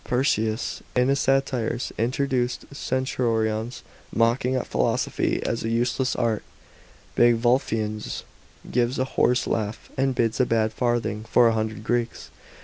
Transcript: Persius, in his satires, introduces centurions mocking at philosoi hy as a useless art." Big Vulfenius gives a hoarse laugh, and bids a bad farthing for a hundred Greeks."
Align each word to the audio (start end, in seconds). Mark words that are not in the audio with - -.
Persius, 0.03 0.81
in 0.95 1.09
his 1.09 1.19
satires, 1.19 1.91
introduces 1.95 2.65
centurions 2.75 3.83
mocking 4.11 4.55
at 4.55 4.67
philosoi 4.67 5.11
hy 5.11 5.39
as 5.47 5.63
a 5.63 5.69
useless 5.69 6.15
art." 6.15 6.41
Big 7.15 7.39
Vulfenius 7.39 8.23
gives 8.71 8.97
a 8.97 9.05
hoarse 9.05 9.45
laugh, 9.45 9.91
and 9.95 10.15
bids 10.15 10.39
a 10.39 10.45
bad 10.47 10.73
farthing 10.73 11.25
for 11.29 11.49
a 11.49 11.53
hundred 11.53 11.83
Greeks." 11.83 12.31